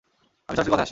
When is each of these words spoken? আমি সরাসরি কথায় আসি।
আমি 0.49 0.55
সরাসরি 0.55 0.71
কথায় 0.71 0.81
আসি। 0.81 0.89